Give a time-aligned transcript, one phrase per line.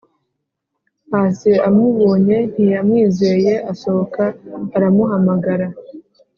[1.09, 4.23] pasi amubonye ntiyamwizeye asohoka
[4.75, 5.67] aramuhamagara